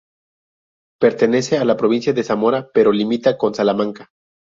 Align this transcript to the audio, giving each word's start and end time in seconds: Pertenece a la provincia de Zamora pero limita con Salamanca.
Pertenece 0.99 1.59
a 1.59 1.63
la 1.63 1.77
provincia 1.77 2.11
de 2.11 2.23
Zamora 2.23 2.71
pero 2.73 2.91
limita 2.91 3.37
con 3.37 3.53
Salamanca. 3.53 4.09